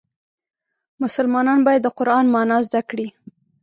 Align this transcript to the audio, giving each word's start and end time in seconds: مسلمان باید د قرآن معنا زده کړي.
مسلمان 1.01 1.47
باید 1.65 1.81
د 1.83 1.87
قرآن 1.97 2.25
معنا 2.33 2.57
زده 2.67 2.81
کړي. 2.89 3.07